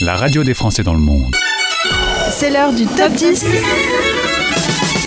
[0.00, 1.36] la radio des Français dans le monde.
[2.30, 3.44] C'est l'heure du top 10.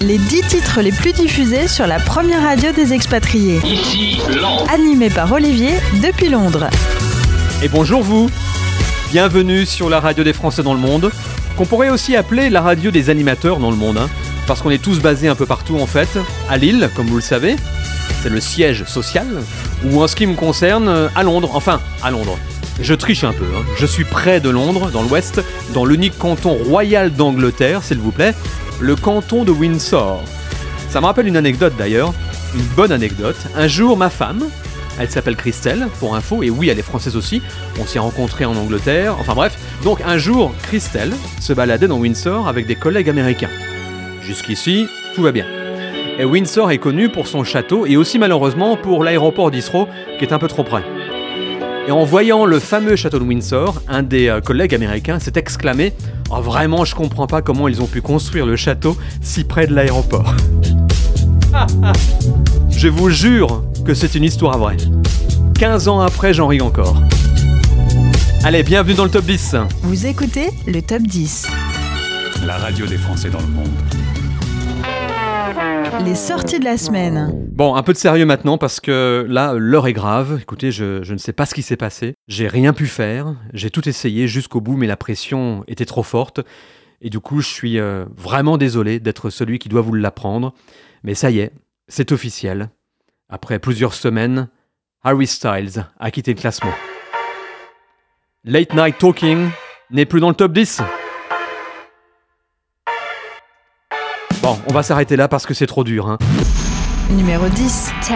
[0.02, 3.60] Les 10 titres les plus diffusés sur la première radio des expatriés.
[3.66, 4.68] Ici, Londres.
[4.72, 5.72] Animé par Olivier
[6.04, 6.68] depuis Londres.
[7.64, 8.30] Et bonjour vous
[9.12, 11.12] Bienvenue sur la radio des Français dans le monde,
[11.58, 14.10] qu'on pourrait aussi appeler la radio des animateurs dans le monde, hein,
[14.46, 16.20] parce qu'on est tous basés un peu partout en fait,
[16.50, 17.56] à Lille, comme vous le savez,
[18.22, 19.28] c'est le siège social,
[19.86, 22.38] ou en ce qui me concerne, à Londres, enfin, à Londres.
[22.82, 23.64] Je triche un peu, hein.
[23.78, 25.42] je suis près de Londres, dans l'ouest,
[25.74, 28.34] dans l'unique canton royal d'Angleterre, s'il vous plaît,
[28.80, 30.22] le canton de Windsor.
[30.90, 32.14] Ça me rappelle une anecdote d'ailleurs,
[32.56, 33.38] une bonne anecdote.
[33.56, 34.44] Un jour, ma femme,
[35.00, 37.42] elle s'appelle Christelle, pour info, et oui, elle est française aussi.
[37.80, 39.16] On s'y est rencontrés en Angleterre.
[39.20, 43.50] Enfin bref, donc un jour, Christelle se baladait dans Windsor avec des collègues américains.
[44.22, 45.46] Jusqu'ici, tout va bien.
[46.20, 49.88] Et Windsor est connu pour son château et aussi malheureusement pour l'aéroport d'Israël
[50.20, 50.84] qui est un peu trop près.
[51.86, 55.92] Et en voyant le fameux château de Windsor, un des euh, collègues américains s'est exclamé
[56.32, 59.74] Oh, Vraiment, je comprends pas comment ils ont pu construire le château si près de
[59.76, 60.34] l'aéroport.
[62.70, 64.78] je vous jure que c'est une histoire vraie.
[65.60, 67.02] 15 ans après, j'en ris encore.
[68.46, 69.58] Allez, bienvenue dans le top 10.
[69.82, 71.48] Vous écoutez le top 10.
[72.46, 73.70] La radio des Français dans le monde.
[76.04, 77.48] Les sorties de la semaine.
[77.52, 80.40] Bon, un peu de sérieux maintenant parce que là, l'heure est grave.
[80.42, 82.16] Écoutez, je, ne sais pas ce qui s'est passé.
[82.28, 83.36] J'ai rien pu faire.
[83.54, 86.42] J'ai tout essayé jusqu'au bout, mais la pression était trop forte.
[87.02, 90.54] Et du coup, je suis euh, vraiment désolé d'être celui qui doit vous l'apprendre.
[91.04, 91.52] Mais ça y est,
[91.88, 92.70] c'est officiel.
[93.30, 94.48] Après plusieurs semaines,
[95.04, 96.74] Harry Styles a quitté le classement.
[98.46, 99.50] Late Night Talking
[99.92, 100.82] n'est plus dans le top 10.
[104.44, 106.10] Bon, on va s'arrêter là parce que c'est trop dur.
[106.10, 106.18] Hein.
[107.12, 107.92] Numéro 10.
[108.02, 108.14] 10.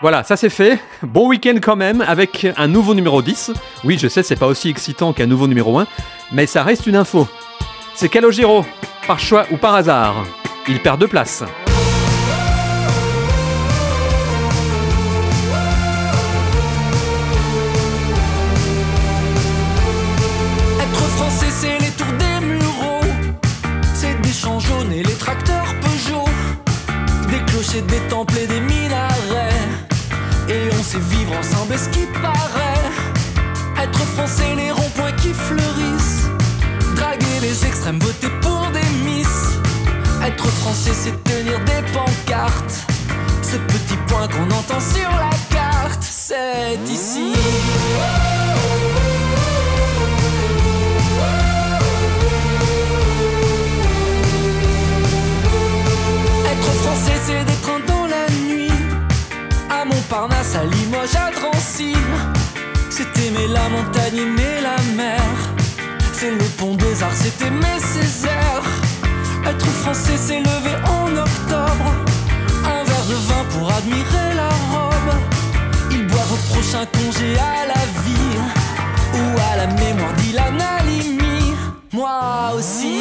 [0.00, 0.78] Voilà, ça c'est fait.
[1.02, 3.50] Bon week-end quand même avec un nouveau numéro 10.
[3.82, 5.88] Oui, je sais, c'est pas aussi excitant qu'un nouveau numéro 1,
[6.30, 7.26] mais ça reste une info.
[7.96, 8.64] C'est Calogero,
[9.08, 10.14] par choix ou par hasard.
[10.68, 11.42] Il perd deux places.
[34.20, 36.28] Français, les ronds-points qui fleurissent.
[36.94, 39.56] Draguer les extrêmes, voter pour des miss.
[40.22, 42.84] Être français, c'est tenir des pancartes.
[43.40, 47.32] Ce petit point qu'on entend sur la carte, c'est ici.
[56.44, 58.70] Être français, c'est des trains dans la nuit.
[59.70, 61.94] À Montparnasse, à Limoges, à Drancy.
[63.00, 65.22] C'est aimer la montagne, aimer la mer.
[66.12, 68.62] C'est le pont des arts, c'est aimer Césaire.
[69.46, 71.94] Être français, c'est lever en octobre.
[72.62, 75.14] Un verre de vin pour admirer la robe.
[75.90, 78.36] Ils boivent au prochain congé à la vie.
[79.14, 81.54] Ou à la mémoire d'Ilan Halimi.
[81.92, 83.00] Moi aussi.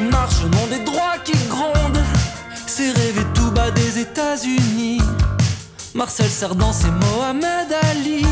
[0.00, 2.02] Au nom des droits qui grondent.
[2.66, 5.00] C'est rêver tout bas des États-Unis.
[5.94, 8.24] Marcel Cerdan, c'est Mohamed Ali.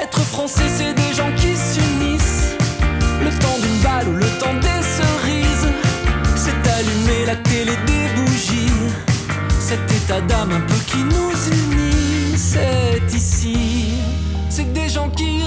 [0.00, 1.41] Être français, c'est des gens qui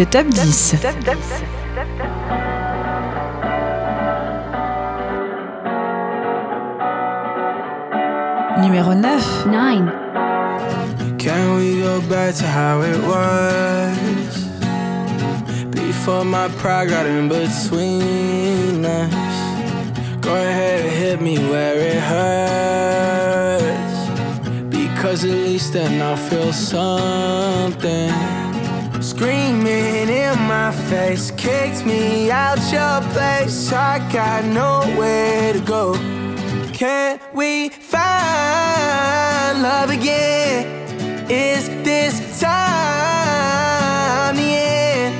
[0.00, 0.76] le top 10.
[8.62, 9.46] Numéro 9.
[9.46, 9.92] 9.
[11.18, 14.48] Can we go back to how it was?
[15.70, 19.12] Before my pride got in between us.
[20.22, 23.68] Go ahead and hit me where it hurts.
[24.70, 28.39] Because at least then I'll feel something.
[29.20, 33.70] Screaming in my face, kicked me out your place.
[33.70, 35.92] I got nowhere to go.
[36.72, 38.02] Can we find
[39.62, 40.66] love again?
[41.30, 45.14] Is this time the end?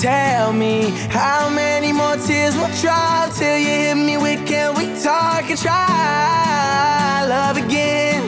[0.00, 4.86] Tell me how many more tears will drop till you hit me with can we
[5.02, 8.22] talk and try love again?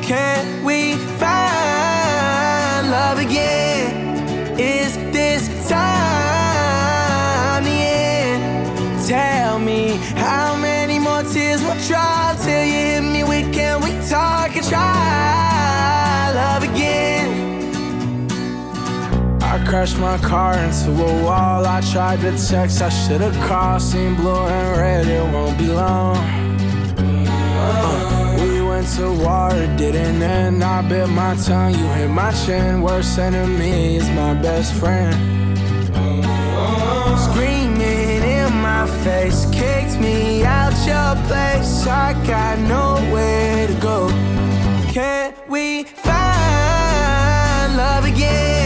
[0.00, 0.53] Can
[14.74, 17.28] try love again?
[19.42, 21.64] I crashed my car into a wall.
[21.66, 23.82] I tried to text, I should've called.
[23.82, 26.16] Seen blue and red, it won't be long.
[27.66, 30.64] Uh, we went to war, it didn't end.
[30.64, 32.82] I bit my tongue, you hit my chin.
[32.82, 35.14] Worst enemy is my best friend.
[37.26, 41.86] Screaming in my face, kicked me out your place.
[41.86, 43.98] I got nowhere to go.
[45.48, 48.63] We find love again?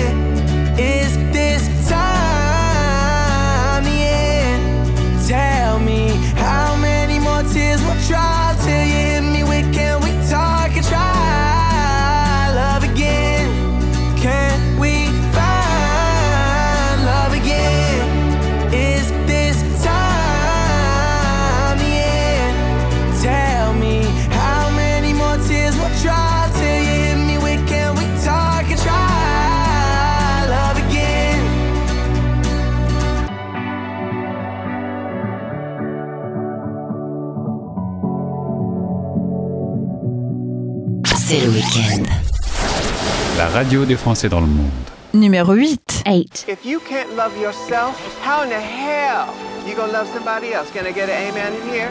[43.38, 44.68] La radio des Français dans le monde.
[45.14, 46.02] Numéro 8.
[46.04, 46.46] 8.
[46.48, 49.28] If you can't love yourself, how in the hell
[49.64, 50.72] you gonna love somebody else?
[50.72, 51.88] Can I get an amen in here?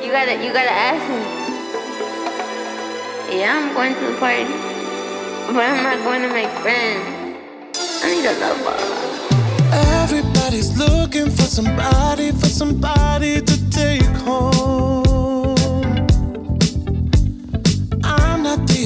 [0.00, 1.18] You gotta, you gotta ask me.
[3.40, 4.44] Yeah, I'm going to the party,
[5.52, 7.02] but I'm not going to make friends.
[8.00, 8.76] I need a lover.
[10.04, 14.87] Everybody's looking for somebody, for somebody to take home.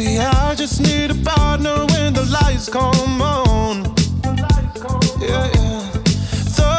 [0.00, 0.18] Baby.
[0.18, 3.94] I just need a partner when the lights come on.
[5.20, 5.80] Yeah, yeah.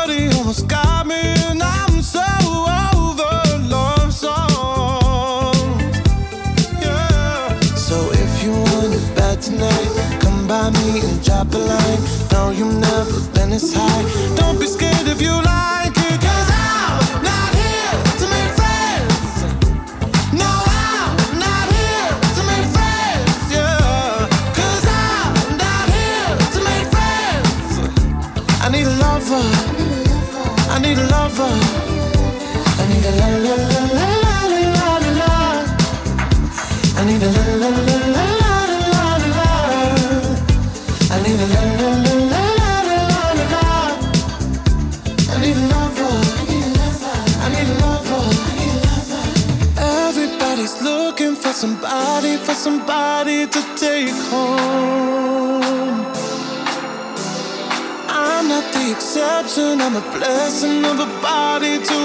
[0.05, 2.23] 30 almost got me, and I'm so
[2.93, 3.33] over
[3.69, 5.53] love song.
[6.81, 7.59] Yeah.
[7.75, 12.01] So if you want it bad tonight, come by me and drop a line.
[12.31, 14.35] No, you've never been this high.
[14.35, 14.80] Don't be scared
[59.93, 62.00] I'm a blessing of a body to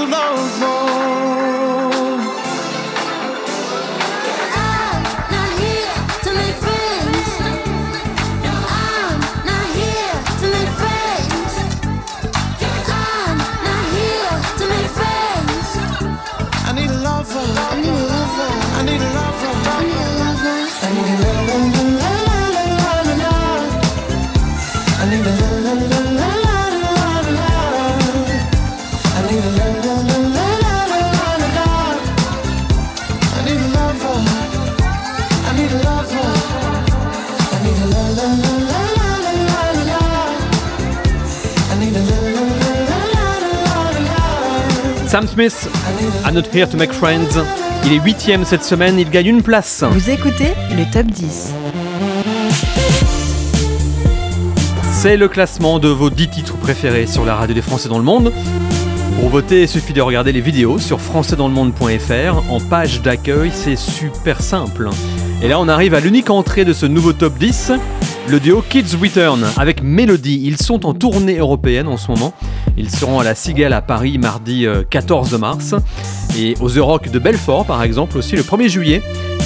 [45.16, 45.70] Sam Smith,
[46.26, 47.38] I'm not here to make friends.
[47.87, 49.82] Il est huitième cette semaine, il gagne une place.
[49.90, 51.54] Vous écoutez le top 10.
[54.92, 58.04] C'est le classement de vos 10 titres préférés sur la radio des Français dans le
[58.04, 58.30] monde.
[59.18, 64.42] Pour voter, il suffit de regarder les vidéos sur françaisdanslemonde.fr en page d'accueil, c'est super
[64.42, 64.90] simple.
[65.42, 67.73] Et là, on arrive à l'unique entrée de ce nouveau top 10,
[68.28, 70.42] le duo Kids Return avec Melody.
[70.44, 72.35] Ils sont en tournée européenne en ce moment.
[72.76, 75.75] Ils seront à la Cigale à Paris mardi euh, 14 mars
[76.38, 79.02] et aux The Rock de Belfort par exemple aussi le 1er juillet.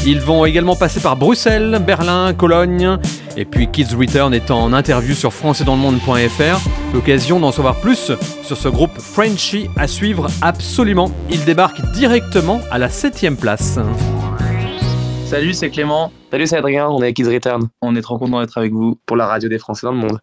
[0.07, 2.99] Ils vont également passer par Bruxelles, Berlin, Cologne
[3.37, 6.69] et puis Kids Return est en interview sur françaisdanslemonde.fr.
[6.95, 11.11] L'occasion d'en savoir plus sur ce groupe Frenchy à suivre absolument.
[11.31, 13.79] Il débarque directement à la 7ème place.
[15.27, 16.11] Salut, c'est Clément.
[16.33, 17.69] Salut, c'est Adrien, on est avec Kids Return.
[17.83, 20.19] On est trop content d'être avec vous pour la radio des Français dans le monde.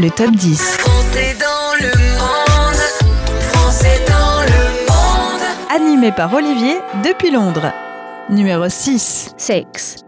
[0.00, 0.78] Le top 10.
[0.78, 2.80] Français dans le monde.
[3.52, 5.42] Français dans le monde.
[5.76, 7.70] Animé par Olivier depuis Londres.
[8.30, 9.34] Numéro 6.
[9.36, 9.99] 6.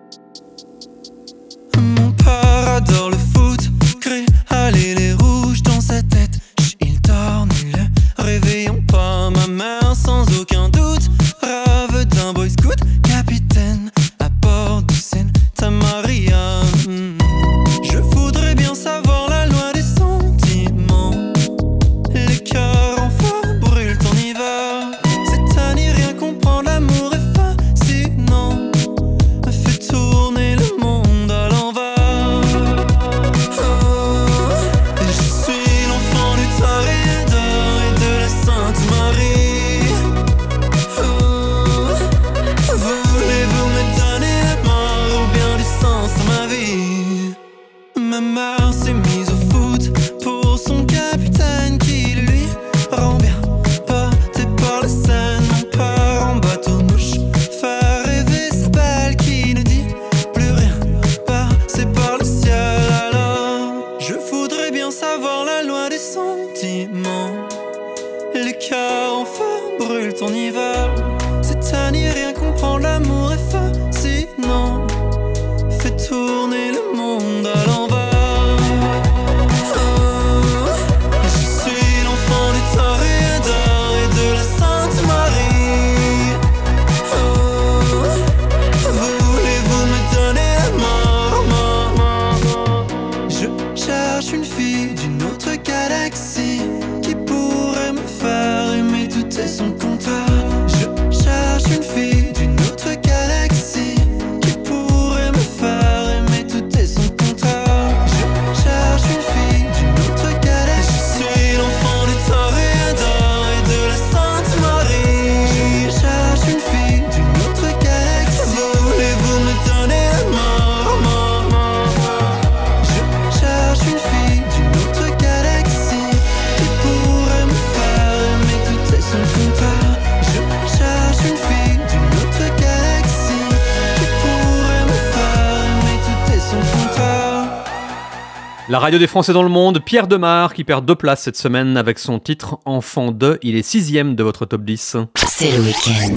[138.83, 142.01] Radio des Français dans le monde, Pierre Demar qui perd deux places cette semaine avec
[142.01, 143.39] son titre Enfant de.
[143.41, 144.97] Il est sixième de votre top 10.
[145.25, 146.15] C'est le week-end.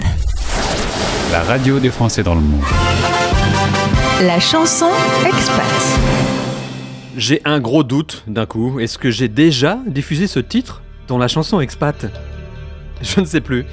[1.32, 2.64] La radio des Français dans le monde.
[4.24, 4.88] La chanson
[5.24, 5.64] expat.
[7.16, 8.80] J'ai un gros doute d'un coup.
[8.80, 12.08] Est-ce que j'ai déjà diffusé ce titre dans la chanson Expat?
[13.00, 13.68] Je ne sais plus.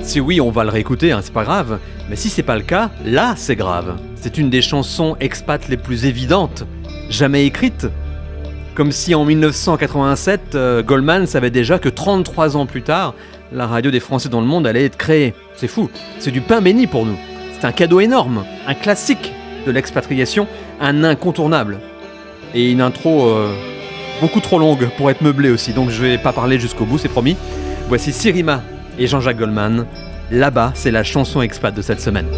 [0.00, 1.80] Si oui, on va le réécouter, hein, c'est pas grave.
[2.08, 3.98] Mais si c'est pas le cas, là c'est grave.
[4.14, 6.64] C'est une des chansons expat les plus évidentes,
[7.10, 7.88] jamais écrites.
[8.78, 13.12] Comme si en 1987, euh, Goldman savait déjà que 33 ans plus tard,
[13.50, 15.34] la radio des Français dans le monde allait être créée.
[15.56, 17.16] C'est fou, c'est du pain béni pour nous.
[17.58, 19.32] C'est un cadeau énorme, un classique
[19.66, 20.46] de l'expatriation,
[20.80, 21.80] un incontournable.
[22.54, 23.52] Et une intro euh,
[24.20, 27.08] beaucoup trop longue pour être meublée aussi, donc je vais pas parler jusqu'au bout, c'est
[27.08, 27.36] promis.
[27.88, 28.62] Voici Sirima
[28.96, 29.86] et Jean-Jacques Goldman.
[30.30, 32.28] Là-bas, c'est la chanson expat de cette semaine.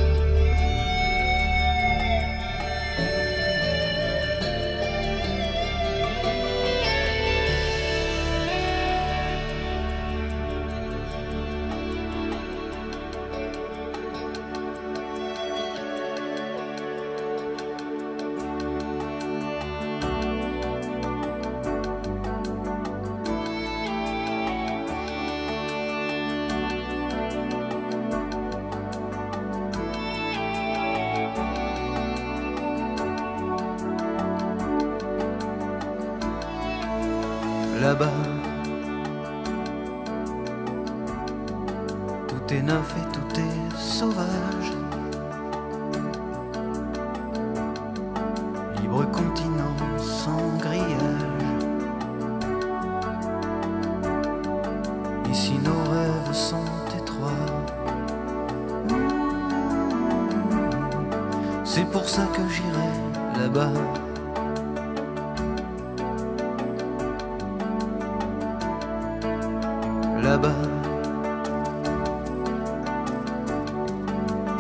[70.30, 70.54] Là-bas.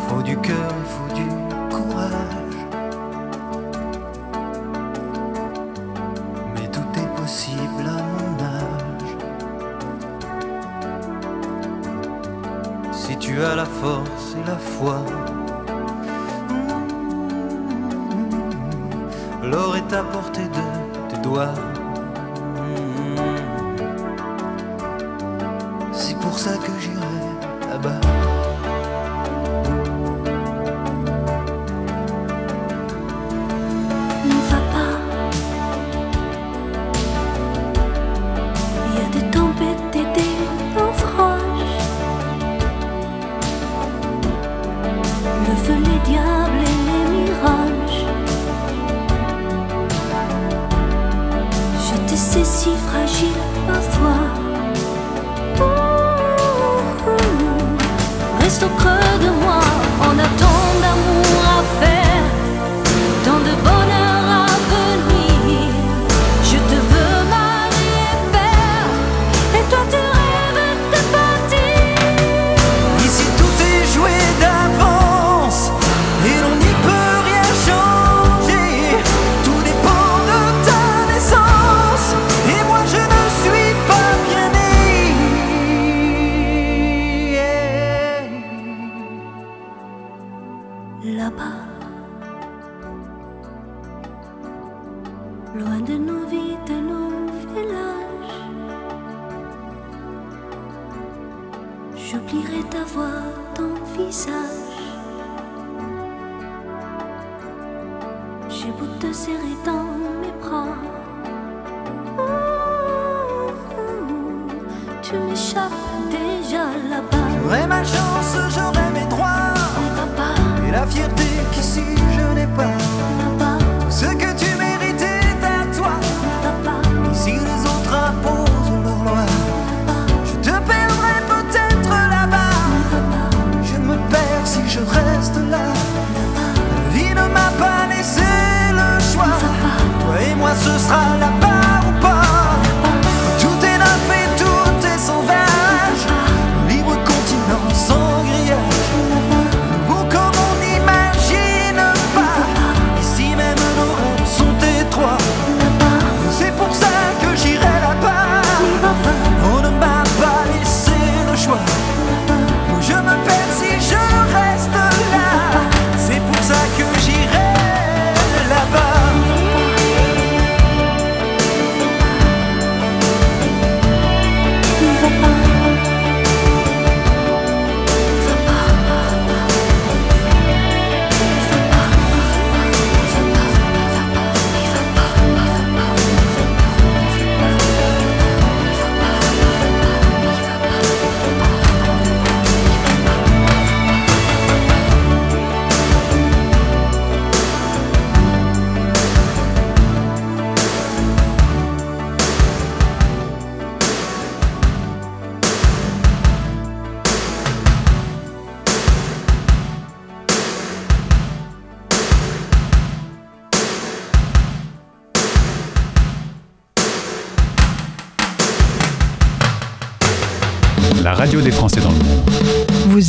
[0.08, 1.09] Faut du cœur, faut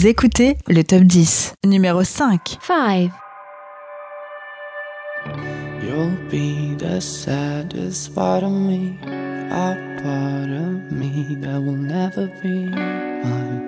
[0.02, 2.58] Vous écoutez le top 10, numéro 5.
[2.60, 3.12] 5.
[5.84, 8.98] You'll be the saddest part of me,
[9.52, 13.62] a part of me that will never be mine.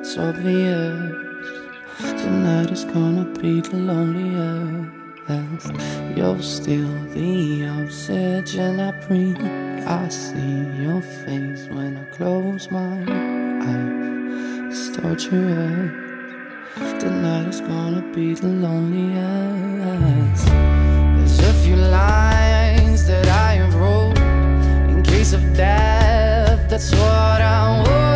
[0.00, 0.92] It's obvious
[2.00, 4.92] tonight is gonna be the loneliest.
[6.14, 9.40] You're still the oxygen I breathe.
[9.86, 13.35] I see your face when I close my eyes.
[14.76, 15.18] just don't.
[17.00, 20.46] Tonight is gonna be the loneliest.
[20.46, 24.18] There's a few lines that I have wrote
[24.90, 26.68] in case of death.
[26.68, 28.15] That's what I want.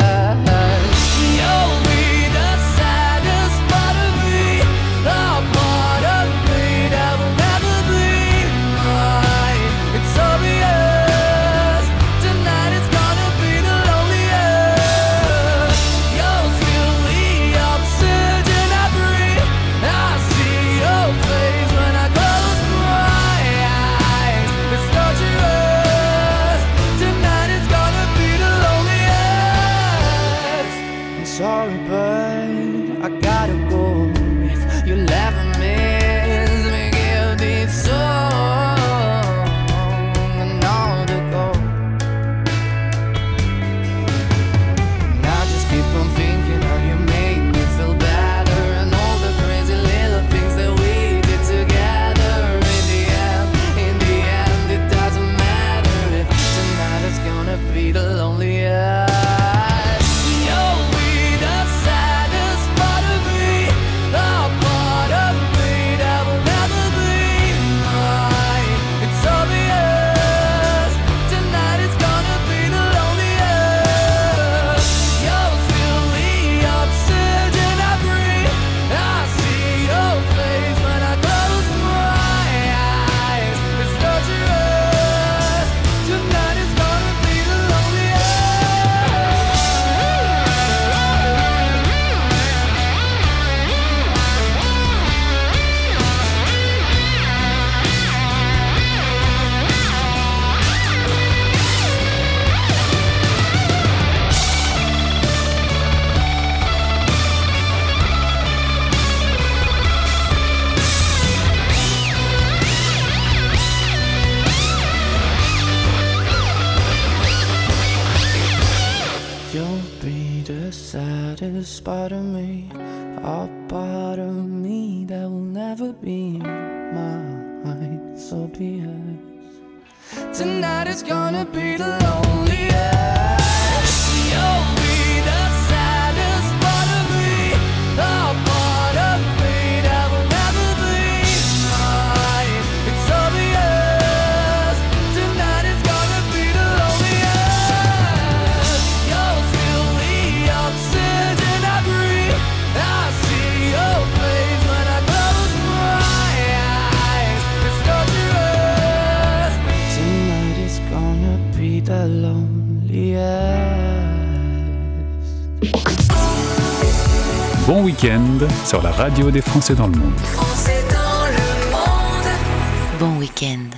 [167.81, 170.19] bon week-end sur la radio des Français dans le monde.
[170.19, 172.99] Français dans le monde.
[172.99, 173.69] Bon week-end.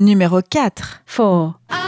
[0.00, 1.02] Numéro 4.
[1.06, 1.81] 4.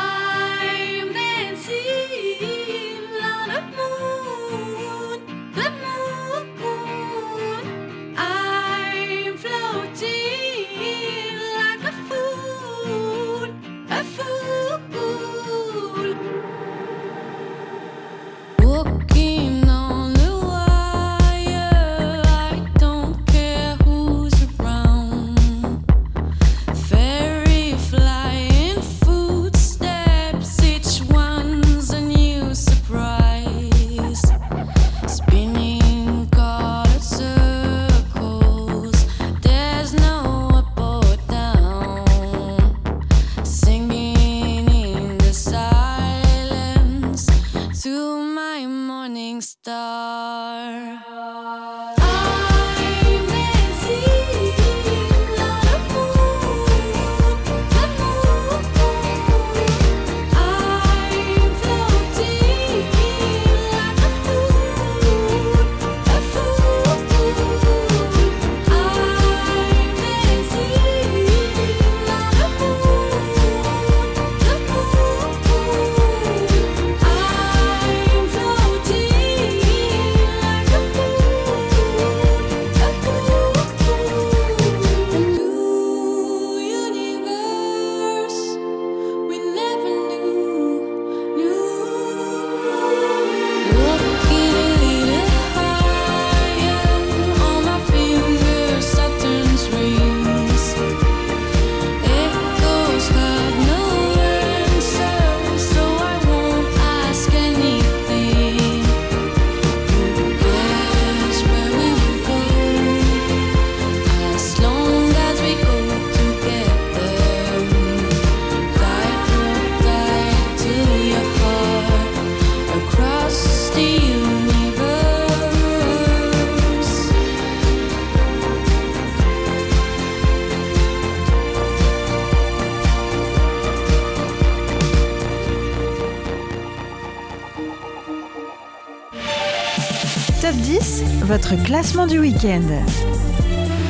[140.44, 142.60] Top 10, votre classement du week-end.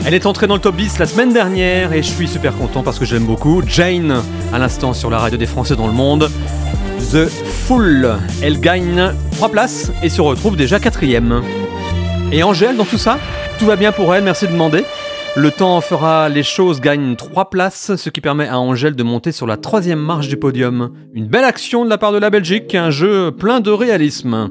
[0.06, 2.84] Elle est entrée dans le top 10 la semaine dernière et je suis super content
[2.84, 3.60] parce que j'aime beaucoup.
[3.66, 6.30] Jane, à l'instant sur la radio des Français dans le monde.
[7.10, 8.18] The Fool.
[8.40, 11.42] Elle gagne 3 places et se retrouve déjà quatrième.
[12.30, 13.18] Et Angèle, dans tout ça,
[13.58, 14.84] tout va bien pour elle, merci de demander.
[15.34, 19.32] Le temps fera les choses, gagne 3 places, ce qui permet à Angèle de monter
[19.32, 20.92] sur la troisième marche du podium.
[21.14, 24.50] Une belle action de la part de la Belgique, un jeu plein de réalisme.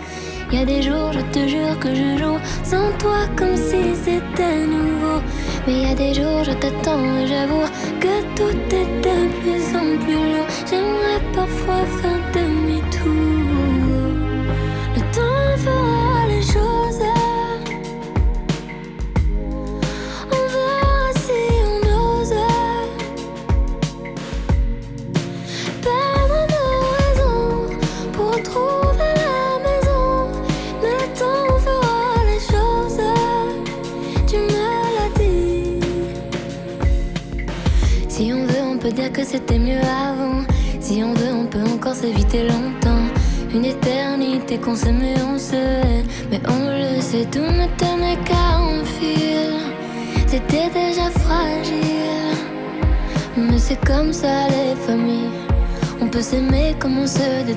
[0.51, 4.65] Y a des jours, je te jure que je joue sans toi comme si c'était
[4.65, 5.21] nouveau.
[5.65, 7.63] Mais y a des jours, je t'attends et j'avoue
[8.01, 10.47] que tout est de plus en plus lourd.
[10.69, 13.40] J'aimerais parfois faire demi-tour.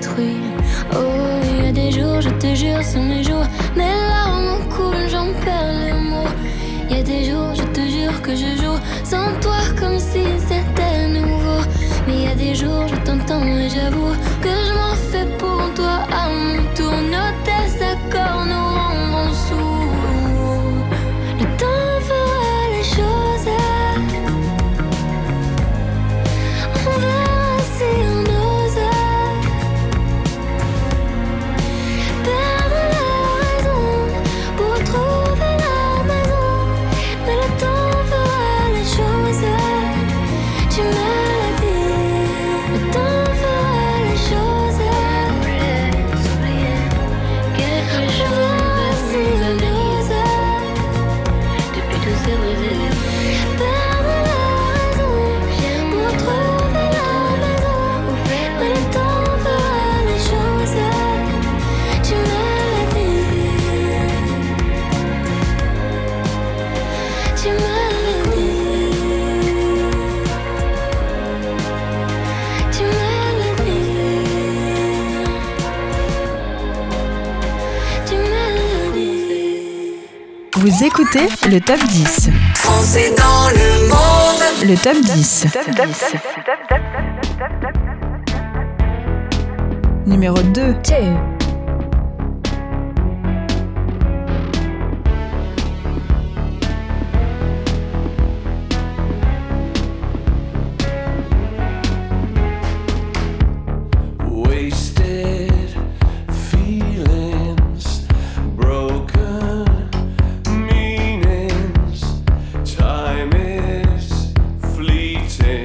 [0.07, 0.99] Oh,
[1.43, 3.47] il y a des jours, je te jure, sur mes jours.
[3.77, 6.31] Mes larmes coulent, j'en perds les mots.
[6.91, 10.25] Il y a des jours, je te jure que je joue sans toi comme si
[10.47, 11.61] c'était nouveau.
[12.07, 14.15] Mais il y a des jours, je t'entends et j'avoue
[80.77, 82.31] Vous écoutez le top 10.
[82.57, 84.69] Français dans le monde.
[84.69, 85.47] Le top 10.
[90.07, 90.75] Numéro 2.
[115.39, 115.64] change.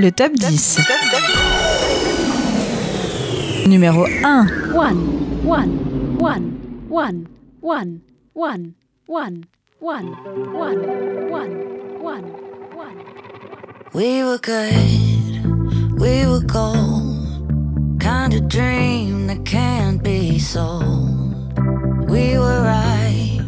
[0.00, 0.80] Le top 10.
[3.66, 4.72] Numéro 1.
[4.72, 4.96] One,
[5.44, 7.28] one, one, one,
[7.60, 8.00] one,
[8.34, 8.74] one,
[9.06, 9.46] one,
[9.78, 10.16] one,
[10.52, 12.24] one, one, one,
[12.74, 12.96] one.
[13.92, 18.00] We were good, we were gold.
[18.00, 21.58] Kind of dream that can't be sold.
[22.08, 23.40] We were right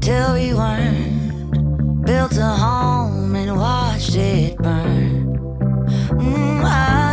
[0.00, 2.04] till we weren't.
[2.06, 5.19] Built a home and watched it burn.
[6.20, 7.09] Mm, I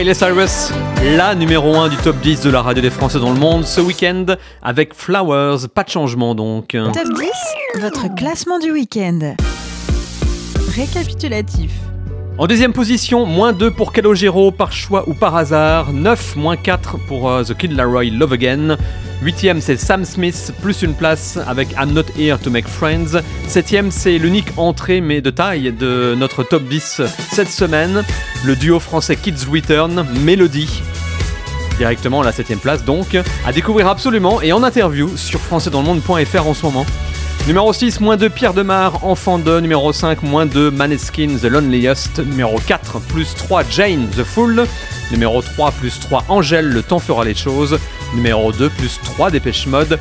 [0.00, 0.72] Miley Cyrus,
[1.18, 3.82] la numéro 1 du top 10 de la radio des Français dans le monde ce
[3.82, 4.24] week-end
[4.62, 6.68] avec Flowers, pas de changement donc.
[6.68, 9.34] Top 10, votre classement du week-end.
[10.74, 11.89] Récapitulatif.
[12.40, 16.96] En deuxième position, moins 2 pour Calogero par choix ou par hasard, 9 moins 4
[16.96, 18.78] pour euh, The Kid Laroi Love Again.
[19.20, 23.20] Huitième, c'est Sam Smith, plus une place avec I'm Not Here to Make Friends.
[23.46, 28.02] Septième, c'est l'unique entrée, mais de taille, de notre top 10 cette semaine.
[28.46, 30.82] Le duo français Kids Return, Melody.
[31.76, 36.54] Directement à la septième place donc, à découvrir absolument et en interview sur françaisdanslemonde.fr en
[36.54, 36.86] ce moment.
[37.46, 39.60] Numéro 6, moins 2, Pierre Demar, Enfant de.
[39.60, 42.20] Numéro 5, moins 2, Maneskin, The Loneliest.
[42.20, 44.66] Numéro 4, plus 3, Jane, The Fool.
[45.10, 47.78] Numéro 3, plus 3, Angèle, Le temps fera les choses.
[48.14, 49.98] Numéro 2, plus 3, Dépêche Mode.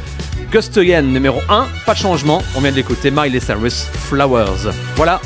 [0.52, 2.44] Ghost Again, numéro 1, pas de changement.
[2.56, 4.72] On vient de l'écouter, Miley Cyrus, Flowers.
[4.96, 5.22] Voilà,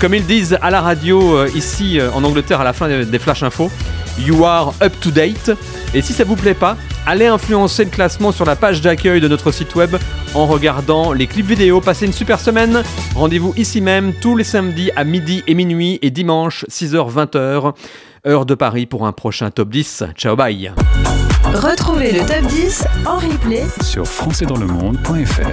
[0.00, 3.18] comme ils disent à la radio euh, ici euh, en Angleterre à la fin des
[3.18, 3.70] Flash Info,
[4.18, 5.52] you are up to date.
[5.96, 6.76] Et si ça vous plaît pas,
[7.06, 9.96] allez influencer le classement sur la page d'accueil de notre site web
[10.34, 11.80] en regardant les clips vidéo.
[11.80, 12.82] Passez une super semaine.
[13.14, 17.72] Rendez-vous ici même tous les samedis à midi et minuit et dimanche 6h-20h,
[18.26, 20.04] heure de Paris pour un prochain top 10.
[20.16, 20.70] Ciao bye.
[21.44, 25.48] Retrouvez le top 10 en replay sur françaisdanslemonde.fr.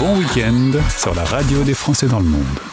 [0.00, 2.69] Bon week-end sur la radio des Français dans le monde.